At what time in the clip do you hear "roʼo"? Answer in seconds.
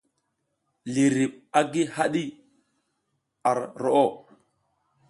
3.81-4.05